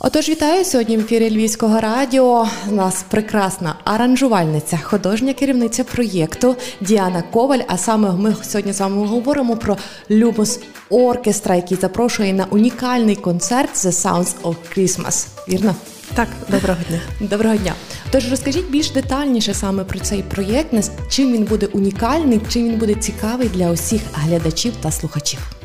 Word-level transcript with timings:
Отож, 0.00 0.28
вітаю 0.28 0.64
сьогодні 0.64 0.96
в 0.96 1.00
ефірі 1.00 1.30
Львівського 1.30 1.80
радіо. 1.80 2.48
У 2.70 2.74
нас 2.74 3.04
прекрасна 3.10 3.74
аранжувальниця, 3.84 4.78
художня 4.82 5.34
керівниця 5.34 5.84
проєкту 5.84 6.56
Діана 6.80 7.22
Коваль. 7.22 7.60
А 7.66 7.78
саме 7.78 8.12
ми 8.12 8.36
сьогодні 8.42 8.72
з 8.72 8.80
вами 8.80 9.06
говоримо 9.06 9.56
про 9.56 9.76
Люмос 10.10 10.60
Оркестра, 10.90 11.56
який 11.56 11.78
запрошує 11.78 12.32
на 12.32 12.44
унікальний 12.44 13.16
концерт 13.16 13.74
The 13.74 13.90
Sounds 13.90 14.34
of 14.42 14.54
Christmas. 14.76 15.26
Вірно? 15.48 15.74
Так, 16.14 16.28
доброго 16.50 16.80
дня. 16.88 17.00
Доброго 17.20 17.56
дня. 17.56 17.74
Тож 18.10 18.30
розкажіть 18.30 18.70
більш 18.70 18.90
детальніше 18.90 19.54
саме 19.54 19.84
про 19.84 19.98
цей 19.98 20.22
проєкт, 20.22 20.74
чим 21.10 21.32
він 21.32 21.44
буде 21.44 21.66
унікальний, 21.66 22.40
чим 22.48 22.68
він 22.68 22.78
буде 22.78 22.94
цікавий 22.94 23.48
для 23.48 23.70
усіх 23.70 24.00
глядачів 24.14 24.72
та 24.82 24.90
слухачів. 24.92 25.55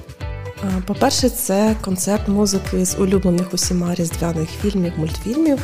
По-перше, 0.85 1.29
це 1.29 1.75
концерт 1.81 2.27
музики 2.27 2.85
з 2.85 2.99
улюблених 2.99 3.53
усіма 3.53 3.95
різдвяних 3.95 4.49
фільмів, 4.49 4.93
мультфільмів. 4.97 5.59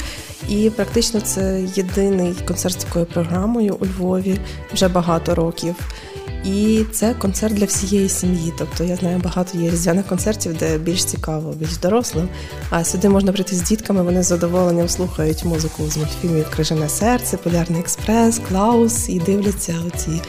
І 0.50 0.70
практично 0.70 1.22
це 1.22 1.66
єдиний 1.76 2.36
концерт 2.48 2.82
з 2.82 2.84
такою 2.84 3.06
програмою 3.06 3.78
у 3.80 3.86
Львові 3.86 4.40
вже 4.74 4.88
багато 4.88 5.36
років. 5.36 5.76
І 6.46 6.86
це 6.92 7.14
концерт 7.14 7.54
для 7.54 7.66
всієї 7.66 8.10
сім'ї. 8.10 8.54
Тобто 8.58 8.84
я 8.84 8.96
знаю, 8.96 9.22
багато 9.24 9.58
є 9.58 9.70
різдвяних 9.70 10.06
концертів, 10.06 10.58
де 10.58 10.78
більш 10.78 11.06
цікаво, 11.06 11.54
більш 11.54 11.78
дорослим. 11.78 12.30
А 12.70 12.84
сюди 12.84 13.10
можна 13.10 13.32
прийти 13.32 13.56
з 13.56 13.62
дітками, 13.62 14.04
вони 14.04 14.24
з 14.24 14.28
задоволенням 14.28 14.90
слухають 14.90 15.46
музику 15.46 15.84
з 15.90 15.98
мультфільмів 15.98 16.50
Крижане 16.50 16.90
серце, 16.90 17.38
Полярний 17.38 17.80
експрес, 17.80 18.42
Клаус 18.50 19.10
і 19.10 19.20
дивляться 19.20 19.76
оці 19.88 20.22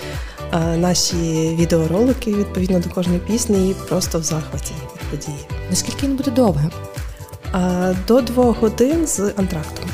наші 0.77 1.17
відеоролики 1.59 2.35
відповідно 2.35 2.79
до 2.81 2.91
кожної 2.91 3.19
пісні 3.19 3.71
і 3.71 3.75
просто 3.89 4.19
в 4.19 4.23
захваті 4.23 4.73
від 4.73 5.11
події. 5.11 5.39
Наскільки 5.71 6.07
він 6.07 6.17
буде 6.17 6.31
довгим? 6.31 6.71
До 8.09 8.21
двох 8.21 8.61
годин 8.61 9.07
з 9.07 9.21
антрактом. 9.21 9.85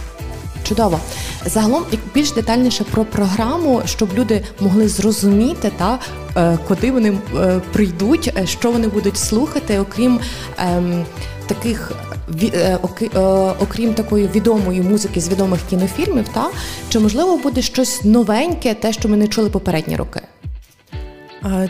Чудово. 0.64 1.00
Загалом 1.46 1.84
більш 2.14 2.32
детальніше 2.32 2.84
про 2.84 3.04
програму, 3.04 3.82
щоб 3.84 4.08
люди 4.14 4.42
могли 4.60 4.88
зрозуміти, 4.88 5.72
та 5.76 5.98
е, 6.36 6.58
куди 6.68 6.90
вони 6.90 7.18
е, 7.36 7.60
прийдуть, 7.72 8.32
е, 8.36 8.46
що 8.46 8.70
вони 8.72 8.88
будуть 8.88 9.16
слухати, 9.16 9.78
окрім 9.78 10.20
ем, 10.58 11.04
таких 11.46 11.92
окрім 13.60 13.94
такої 13.94 14.28
відомої 14.34 14.82
музики 14.82 15.20
з 15.20 15.28
відомих 15.28 15.60
кінофільмів, 15.70 16.28
та 16.28 16.50
чи 16.88 16.98
можливо 16.98 17.36
буде 17.36 17.62
щось 17.62 18.04
новеньке, 18.04 18.74
те, 18.74 18.92
що 18.92 19.08
ми 19.08 19.16
не 19.16 19.28
чули 19.28 19.50
попередні 19.50 19.96
роки? 19.96 20.20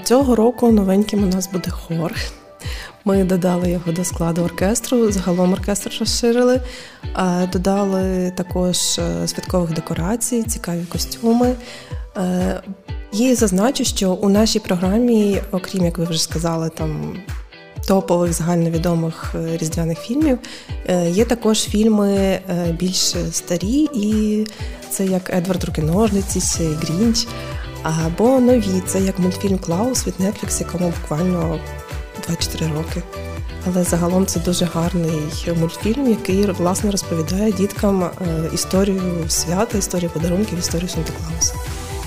Цього 0.05 0.37
року 0.37 0.73
новеньким 0.73 1.23
у 1.23 1.27
нас 1.27 1.49
буде 1.53 1.71
хор. 1.71 2.13
Ми 3.05 3.25
додали 3.25 3.71
його 3.71 3.93
до 3.93 4.05
складу 4.05 4.43
оркестру. 4.43 5.13
Загалом 5.13 5.53
оркестр 5.53 5.97
розширили, 6.01 6.61
додали 7.53 8.33
також 8.37 8.77
е, 8.99 9.29
святкових 9.29 9.73
декорацій, 9.73 10.43
цікаві 10.43 10.85
костюми. 10.93 11.55
Е, 12.17 12.63
і 13.13 13.35
зазначу, 13.35 13.85
що 13.85 14.13
у 14.13 14.29
нашій 14.29 14.59
програмі, 14.59 15.41
окрім 15.53 15.85
як 15.85 15.99
ви 15.99 16.05
вже 16.05 16.23
сказали, 16.23 16.71
там 16.71 17.17
топових 17.87 18.33
загальновідомих 18.33 19.35
е, 19.35 19.57
різдвяних 19.57 19.99
фільмів, 19.99 20.39
є 21.09 21.25
також 21.25 21.61
фільми 21.61 22.41
більш 22.79 23.15
старі, 23.31 23.89
і 23.95 24.47
це 24.91 25.07
як 25.07 25.31
Едвард 25.31 25.65
Рукиножниці, 25.65 26.65
Грінч. 26.65 27.27
Або 27.85 28.41
нові, 28.41 28.83
це 28.87 29.01
як 29.01 29.19
мультфільм 29.19 29.59
Клаус 29.59 30.07
від 30.07 30.15
Netflix, 30.15 30.61
якому 30.61 30.93
буквально 31.03 31.61
24 32.27 32.73
роки. 32.73 33.03
Але 33.67 33.85
загалом 33.85 34.27
це 34.27 34.41
дуже 34.41 34.65
гарний 34.65 35.23
мультфільм, 35.61 36.07
який 36.11 36.47
власне 36.47 36.91
розповідає 36.91 37.53
діткам 37.53 38.03
е, 38.03 38.11
історію 38.55 39.03
свята, 39.29 39.79
історію 39.79 40.11
подарунків, 40.11 40.59
історію 40.59 40.89
Санта 40.89 41.13
Клауса. 41.13 41.55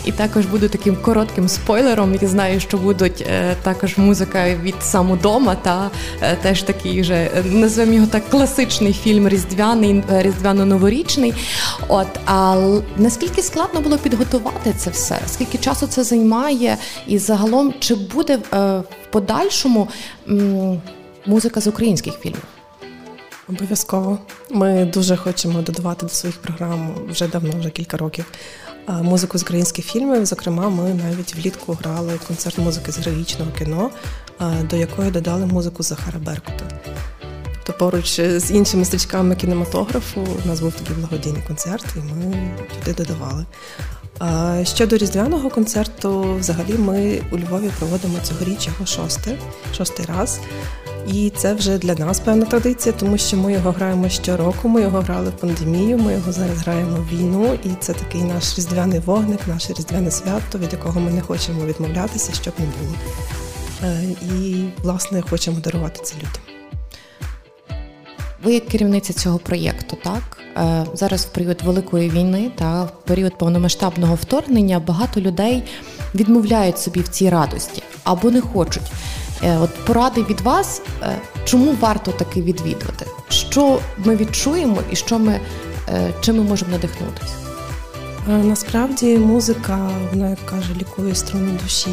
І 0.07 0.11
також 0.11 0.45
буду 0.45 0.69
таким 0.69 0.95
коротким 0.95 1.47
спойлером. 1.47 2.17
Я 2.21 2.27
знаю, 2.27 2.59
що 2.59 2.77
будуть 2.77 3.21
е, 3.21 3.55
також 3.63 3.97
музика 3.97 4.55
від 4.55 4.75
самодома, 4.81 5.55
та 5.55 5.91
е, 6.21 6.35
теж 6.35 6.63
такий 6.63 7.01
вже 7.01 7.29
називаємо 7.45 7.95
його 7.95 8.07
так 8.07 8.29
класичний 8.29 8.93
фільм 8.93 9.27
Різдвяний, 9.27 10.03
різдвяно-новорічний. 10.09 11.33
От 11.87 12.07
а 12.25 12.55
наскільки 12.97 13.41
складно 13.41 13.81
було 13.81 13.97
підготувати 13.97 14.73
це 14.77 14.89
все? 14.89 15.19
Скільки 15.27 15.57
часу 15.57 15.87
це 15.87 16.03
займає? 16.03 16.77
І 17.07 17.17
загалом 17.17 17.73
чи 17.79 17.95
буде 17.95 18.39
в 18.51 18.83
подальшому 19.11 19.87
музика 21.25 21.61
з 21.61 21.67
українських 21.67 22.13
фільмів? 22.19 22.43
Обов'язково. 23.49 24.19
Ми 24.49 24.85
дуже 24.85 25.15
хочемо 25.15 25.61
додавати 25.61 26.05
до 26.05 26.11
своїх 26.11 26.37
програм 26.37 26.95
вже 27.09 27.27
давно, 27.27 27.53
вже 27.59 27.69
кілька 27.69 27.97
років. 27.97 28.25
Музику 28.87 29.37
з 29.37 29.43
українських 29.43 29.85
фільмів. 29.85 30.25
Зокрема, 30.25 30.69
ми 30.69 30.93
навіть 30.93 31.35
влітку 31.35 31.73
грали 31.73 32.19
концерт 32.27 32.57
музики 32.57 32.91
з 32.91 32.97
героїчного 32.97 33.51
кіно, 33.51 33.89
до 34.69 34.75
якої 34.75 35.11
додали 35.11 35.45
музику 35.45 35.83
Захара 35.83 36.19
Беркута. 36.19 36.65
То 37.63 37.73
поруч 37.73 38.19
з 38.19 38.51
іншими 38.51 38.85
стрічками 38.85 39.35
кінематографу 39.35 40.27
у 40.45 40.47
нас 40.47 40.59
був 40.59 40.73
такий 40.73 40.95
благодійний 40.95 41.41
концерт, 41.47 41.85
і 41.95 41.99
ми 41.99 42.51
туди 42.79 43.03
додавали. 43.03 43.45
Щодо 44.65 44.97
різдвяного 44.97 45.49
концерту, 45.49 46.35
взагалі 46.39 46.73
ми 46.77 47.21
у 47.31 47.37
Львові 47.37 47.69
проводимо 47.79 48.17
цьогоріч 48.23 48.67
його 48.67 48.85
шостий, 48.85 49.37
шостий 49.77 50.05
раз. 50.05 50.39
І 51.07 51.29
це 51.29 51.53
вже 51.53 51.77
для 51.77 51.95
нас 51.95 52.19
певна 52.19 52.45
традиція, 52.45 52.95
тому 52.99 53.17
що 53.17 53.37
ми 53.37 53.53
його 53.53 53.71
граємо 53.71 54.09
щороку. 54.09 54.69
Ми 54.69 54.81
його 54.81 54.99
грали 54.99 55.29
в 55.29 55.33
пандемію. 55.33 55.97
Ми 55.97 56.13
його 56.13 56.31
зараз 56.31 56.57
граємо 56.57 56.97
в 56.97 57.15
війну, 57.15 57.59
і 57.63 57.69
це 57.79 57.93
такий 57.93 58.21
наш 58.21 58.57
різдвяний 58.57 58.99
вогник, 58.99 59.39
наше 59.47 59.73
різдвяне 59.73 60.11
свято, 60.11 60.57
від 60.57 60.73
якого 60.73 60.99
ми 60.99 61.11
не 61.11 61.21
хочемо 61.21 61.65
відмовлятися, 61.65 62.33
щоб 62.33 62.53
не 62.59 62.65
було. 62.65 62.95
Е, 63.83 64.03
і 64.21 64.65
власне 64.83 65.21
хочемо 65.21 65.59
дарувати 65.59 65.99
це 66.03 66.15
людям. 66.15 66.41
Ви 68.43 68.53
як 68.53 68.67
керівниця 68.67 69.13
цього 69.13 69.39
проєкту, 69.39 69.97
так 70.03 70.37
е, 70.57 70.85
зараз 70.93 71.25
в 71.25 71.29
період 71.29 71.61
великої 71.61 72.09
війни 72.09 72.51
та 72.55 72.83
в 72.83 72.91
період 73.05 73.37
повномасштабного 73.37 74.15
вторгнення 74.15 74.79
багато 74.79 75.21
людей 75.21 75.63
відмовляють 76.15 76.79
собі 76.79 76.99
в 76.99 77.07
цій 77.07 77.29
радості 77.29 77.83
або 78.07 78.31
не 78.31 78.41
хочуть. 78.41 78.91
Е, 79.43 79.57
от 79.57 79.85
поради 79.85 80.23
від 80.23 80.41
вас, 80.41 80.81
е, 81.01 81.17
чому 81.45 81.75
варто 81.79 82.11
таки 82.11 82.41
відвідувати? 82.41 83.05
Що 83.29 83.79
ми 83.97 84.15
відчуємо 84.15 84.77
і 84.91 84.95
що 84.95 85.19
ми 85.19 85.39
чим 86.21 86.37
ми 86.37 86.43
можемо 86.43 86.71
надихнутися? 86.71 87.33
Насправді 88.27 89.17
музика, 89.17 89.89
вона 90.11 90.29
як 90.29 90.45
каже, 90.45 90.73
лікує 90.79 91.15
струни 91.15 91.59
душі. 91.63 91.89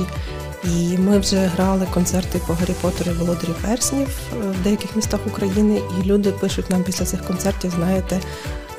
І 0.64 0.98
ми 0.98 1.18
вже 1.18 1.36
грали 1.36 1.86
концерти 1.94 2.40
по 2.46 2.52
Гаррі 2.52 2.74
Поттеру 2.80 3.10
і 3.10 3.14
Володарі 3.14 3.52
Перснів 3.62 4.08
е, 4.08 4.36
в 4.60 4.62
деяких 4.62 4.96
містах 4.96 5.20
України, 5.26 5.82
і 6.00 6.06
люди 6.06 6.30
пишуть 6.30 6.70
нам 6.70 6.82
після 6.82 7.04
цих 7.04 7.24
концертів, 7.24 7.72
знаєте, 7.76 8.20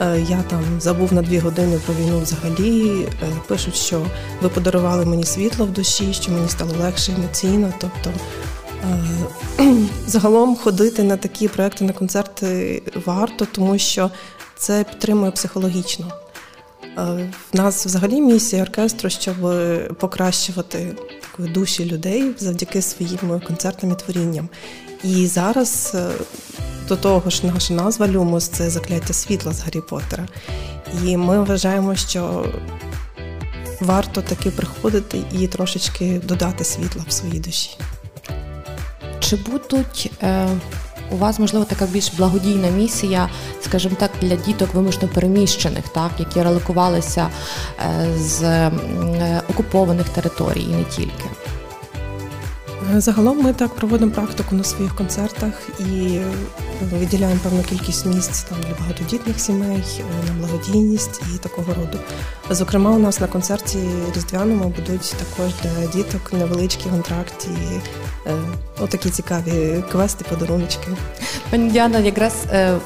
е, 0.02 0.26
я 0.30 0.44
там 0.50 0.64
забув 0.80 1.14
на 1.14 1.22
дві 1.22 1.40
години 1.40 1.80
про 1.86 1.94
війну 1.94 2.20
взагалі. 2.20 3.08
Е, 3.24 3.28
пишуть, 3.48 3.76
що 3.76 4.06
ви 4.42 4.50
подарували 4.50 5.06
мені 5.06 5.24
світло 5.24 5.66
в 5.66 5.72
душі, 5.72 6.14
що 6.14 6.32
мені 6.32 6.50
стало 6.50 6.72
легше 6.82 7.12
емоційно. 7.12 7.74
Тобто 7.80 8.12
загалом 10.08 10.56
ходити 10.56 11.04
на 11.04 11.18
такі 11.18 11.48
проекти, 11.48 11.86
на 11.86 11.94
концерти 11.94 12.82
варто, 13.06 13.48
тому 13.52 13.78
що 13.78 14.12
це 14.58 14.84
підтримує 14.84 15.32
психологічно. 15.32 16.06
В 16.98 17.30
нас 17.54 17.86
взагалі 17.86 18.22
місія 18.22 18.62
оркестру, 18.62 19.10
щоб 19.10 19.36
покращувати 20.00 20.96
такої 21.36 21.54
душі 21.54 21.86
людей 21.86 22.32
завдяки 22.38 22.82
своїм 22.82 23.42
концертам 23.48 23.92
і 23.92 23.96
творінням. 23.96 24.50
І 25.04 25.28
зараз 25.28 25.92
е, 25.96 26.10
до 26.88 26.96
того 26.96 27.30
ж, 27.30 27.46
наша 27.46 27.74
назва 27.74 28.08
Люмус 28.08 28.48
це 28.48 28.70
закляття 28.70 29.14
світла 29.14 29.54
з 29.54 29.62
Гаррі 29.62 29.82
Поттера. 29.90 30.28
І 31.04 31.18
ми 31.18 31.44
вважаємо, 31.44 31.96
що 31.96 32.46
варто 33.82 34.22
таки 34.22 34.52
приходити 34.52 35.22
і 35.32 35.48
трошечки 35.48 36.22
додати 36.24 36.64
світла 36.64 37.06
в 37.08 37.12
своїй 37.12 37.40
душі. 37.40 37.70
Чи 39.20 39.36
будуть 39.36 40.12
е, 40.22 40.48
у 41.12 41.18
вас 41.18 41.40
можливо 41.40 41.66
така 41.66 41.86
більш 41.86 42.14
благодійна 42.14 42.70
місія, 42.70 43.30
скажімо 43.62 43.96
так, 44.00 44.12
для 44.22 44.36
діток 44.36 44.74
вимушено 44.74 45.08
переміщених, 45.08 45.88
так 45.88 46.12
які 46.20 46.44
релокувалися 46.44 47.28
е, 47.80 48.08
з 48.18 48.44
е, 48.44 48.72
окупованих 49.50 50.10
територій 50.10 50.64
і 50.64 50.68
не 50.68 50.84
тільки. 50.84 51.26
Загалом 52.94 53.42
ми 53.42 53.54
так 53.54 53.76
проводимо 53.76 54.12
практику 54.12 54.56
на 54.56 54.64
своїх 54.64 54.96
концертах 54.96 55.70
і 55.80 56.20
виділяємо 56.82 57.40
певну 57.44 57.64
кількість 57.64 58.06
місць 58.06 58.44
там 58.44 58.58
для 58.62 58.80
багатодітних 58.80 59.40
сімей, 59.40 59.84
на 60.28 60.34
благодійність 60.40 61.22
і 61.36 61.38
такого 61.38 61.74
роду. 61.74 62.00
Зокрема, 62.50 62.92
у 62.92 63.00
нас 63.00 63.20
на 63.20 63.28
концерті 63.28 63.78
різдвяному 64.16 64.64
будуть 64.64 65.16
також 65.18 65.54
для 65.64 65.92
діток 65.92 66.34
невеличкі 66.34 66.90
контракти, 66.90 67.48
е, 68.28 68.32
отакі 68.80 69.10
цікаві 69.10 69.84
квести, 69.92 70.26
подаруночки. 70.30 70.88
Пані 71.52 71.70
Діана, 71.70 72.00
якраз 72.00 72.34
е, 72.52 72.78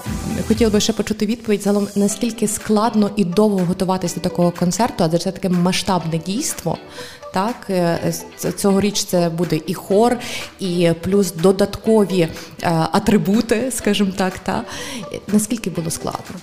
хотіла 0.47 0.71
би 0.71 0.79
ще 0.79 0.93
почути 0.93 1.25
відповідь 1.25 1.61
загалом, 1.61 1.87
наскільки 1.95 2.47
складно 2.47 3.11
і 3.15 3.25
довго 3.25 3.59
готуватися 3.59 4.15
до 4.15 4.21
такого 4.21 4.51
концерту, 4.51 5.03
адже 5.03 5.17
це 5.17 5.31
таке 5.31 5.49
масштабне 5.49 6.17
дійство. 6.17 6.77
Так, 7.33 7.55
е, 7.69 8.13
цьогоріч 8.57 9.03
це 9.03 9.29
буде 9.29 9.59
і 9.67 9.73
хор, 9.89 10.17
і 10.59 10.91
плюс 11.01 11.31
додаткові 11.31 12.21
е, 12.21 12.29
атрибути, 12.91 13.71
скажімо 13.71 14.11
так. 14.17 14.39
Та 14.39 14.63
наскільки 15.27 15.69
було 15.69 15.89
складно? 15.89 16.35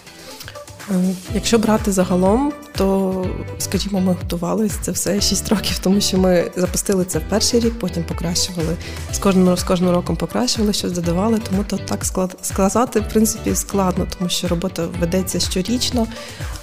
Е, 0.91 1.15
якщо 1.35 1.59
брати 1.59 1.93
загалом, 1.93 2.53
то 2.77 3.27
скажімо, 3.59 4.01
ми 4.01 4.13
готувалися 4.13 4.79
це 4.83 4.93
все 4.93 5.21
6 5.21 5.49
років, 5.49 5.79
тому 5.79 6.01
що 6.01 6.19
ми 6.19 6.51
запустили 6.57 7.05
це 7.05 7.21
перший 7.21 7.61
рік, 7.61 7.79
потім 7.79 8.05
покращували 8.05 8.77
з 9.13 9.19
кожним 9.19 9.57
з 9.57 9.63
кожним 9.63 9.91
роком 9.91 10.17
покращували, 10.17 10.73
щось 10.73 10.93
додавали. 10.93 11.39
Тому 11.51 11.65
то 11.65 11.77
так 11.77 12.05
склад 12.05 12.37
сказати, 12.43 13.01
в 13.01 13.09
принципі, 13.09 13.55
складно, 13.55 14.07
тому 14.19 14.31
що 14.31 14.49
робота 14.49 14.87
ведеться 15.01 15.41
щорічно. 15.41 16.07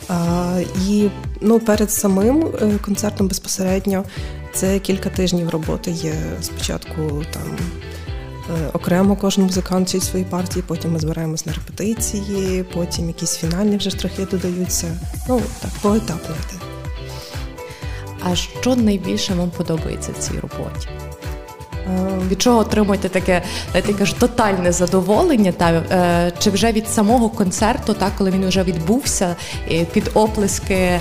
А, 0.07 0.59
І 0.87 1.09
ну, 1.41 1.59
перед 1.59 1.91
самим 1.91 2.47
е, 2.61 2.77
концертом 2.81 3.27
безпосередньо 3.27 4.03
це 4.53 4.79
кілька 4.79 5.09
тижнів 5.09 5.49
роботи 5.49 5.91
є 5.91 6.13
спочатку 6.41 7.23
там. 7.33 7.57
Е, 8.49 8.69
окремо 8.73 9.15
кожен 9.15 9.43
музикант 9.43 9.87
вчить 9.87 10.03
свої 10.03 10.25
партії, 10.25 10.63
потім 10.67 10.93
ми 10.93 10.99
збираємось 10.99 11.45
на 11.45 11.53
репетиції, 11.53 12.63
потім 12.63 13.07
якісь 13.07 13.37
фінальні 13.37 13.77
вже 13.77 13.89
штрихи 13.89 14.25
додаються. 14.25 14.99
Ну 15.29 15.41
так, 15.61 15.71
поетапно 15.81 16.35
йде. 16.35 16.63
А 18.23 18.35
що 18.35 18.75
найбільше 18.75 19.33
вам 19.33 19.51
подобається 19.51 20.11
в 20.11 20.17
цій 20.17 20.39
роботі? 20.39 20.87
Е, 21.87 22.27
від 22.27 22.41
чого 22.41 22.59
отримуєте 22.59 23.09
таке 23.09 23.41
ти 23.73 23.93
кажеш, 23.93 24.13
тотальне 24.13 24.71
задоволення? 24.71 25.51
Та 25.51 25.71
е, 25.71 26.31
чи 26.39 26.49
вже 26.49 26.71
від 26.71 26.89
самого 26.89 27.29
концерту, 27.29 27.93
так 27.93 28.11
коли 28.17 28.31
він 28.31 28.47
вже 28.47 28.63
відбувся, 28.63 29.35
під 29.91 30.11
оплески 30.13 30.99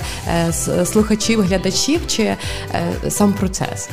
слухачів, 0.85 1.41
глядачів, 1.41 2.07
чи 2.07 2.35
сам 3.09 3.33
процес? 3.33 3.89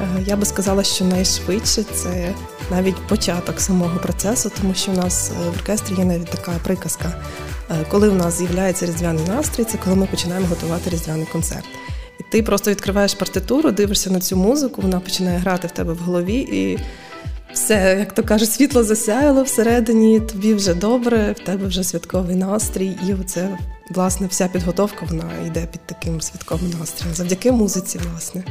Е, 0.00 0.22
я 0.26 0.36
би 0.36 0.46
сказала, 0.46 0.84
що 0.84 1.04
найшвидше 1.04 1.82
це 1.82 2.34
навіть 2.70 3.06
початок 3.08 3.60
самого 3.60 3.98
процесу, 3.98 4.50
тому 4.60 4.74
що 4.74 4.92
у 4.92 4.94
нас 4.94 5.30
е, 5.30 5.50
в 5.50 5.54
оркестрі 5.54 5.94
є 5.94 6.04
навіть 6.04 6.30
така 6.30 6.52
приказка. 6.64 7.12
Е, 7.70 7.74
коли 7.90 8.08
в 8.08 8.14
нас 8.14 8.38
з'являється 8.38 8.86
різдвяний 8.86 9.24
настрій, 9.28 9.64
це 9.64 9.78
коли 9.84 9.96
ми 9.96 10.06
починаємо 10.06 10.46
готувати 10.46 10.90
різдвяний 10.90 11.26
концерт. 11.26 11.64
Ти 12.34 12.42
просто 12.42 12.70
відкриваєш 12.70 13.14
партитуру, 13.14 13.70
дивишся 13.70 14.10
на 14.10 14.20
цю 14.20 14.36
музику, 14.36 14.82
вона 14.82 15.00
починає 15.00 15.38
грати 15.38 15.68
в 15.68 15.70
тебе 15.70 15.92
в 15.92 15.98
голові, 15.98 16.34
і 16.34 16.78
все, 17.52 17.96
як 17.98 18.12
то 18.12 18.22
кажуть, 18.22 18.50
світло 18.50 18.84
засяяло 18.84 19.42
всередині, 19.42 20.20
тобі 20.20 20.54
вже 20.54 20.74
добре, 20.74 21.34
в 21.40 21.44
тебе 21.44 21.66
вже 21.66 21.84
святковий 21.84 22.36
настрій, 22.36 22.96
і 23.08 23.14
оце 23.14 23.58
власне 23.90 24.26
вся 24.26 24.48
підготовка 24.48 25.06
вона 25.10 25.30
йде 25.46 25.66
під 25.72 25.80
таким 25.86 26.20
святковим 26.20 26.70
настроєм, 26.80 27.16
завдяки 27.16 27.52
музиці, 27.52 28.00
власне. 28.10 28.44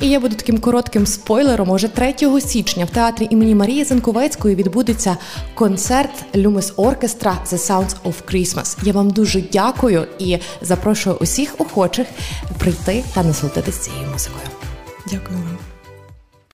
І 0.00 0.08
я 0.08 0.20
буду 0.20 0.34
таким 0.34 0.58
коротким 0.58 1.06
спойлером. 1.06 1.70
Уже 1.70 1.88
3 1.88 2.40
січня 2.40 2.84
в 2.84 2.90
театрі 2.90 3.28
імені 3.30 3.54
Марії 3.54 3.84
Зенковецької 3.84 4.54
відбудеться 4.54 5.16
концерт 5.54 6.36
Люмис 6.36 6.72
Оркестра 6.76 7.38
The 7.46 7.58
Sounds 7.58 7.94
of 8.04 8.14
Christmas. 8.32 8.78
Я 8.82 8.92
вам 8.92 9.10
дуже 9.10 9.40
дякую 9.40 10.06
і 10.18 10.38
запрошую 10.60 11.16
усіх 11.16 11.54
охочих 11.60 12.06
прийти 12.58 13.04
та 13.14 13.22
насолодитися 13.22 13.80
цією 13.80 14.10
музикою. 14.12 14.46
Дякую 15.10 15.38
вам. 15.38 15.67